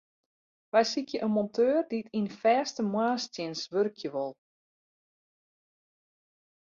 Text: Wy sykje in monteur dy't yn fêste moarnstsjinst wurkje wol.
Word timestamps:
Wy 0.73 0.81
sykje 0.91 1.17
in 1.25 1.31
monteur 1.35 1.77
dy't 1.89 2.09
yn 2.19 2.27
fêste 2.41 2.81
moarnstsjinst 2.93 3.69
wurkje 3.71 4.09
wol. 4.13 4.33